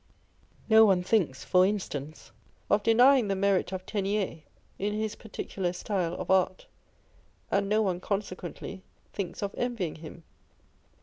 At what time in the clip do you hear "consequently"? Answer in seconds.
7.99-8.81